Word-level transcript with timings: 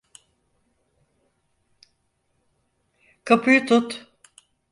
Kapıyı 3.23 3.65
tut! 3.65 4.07